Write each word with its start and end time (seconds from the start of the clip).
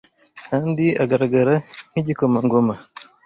kandi 0.45 0.85
agaragara 1.03 1.53
nk’igikomangoma 1.91 2.75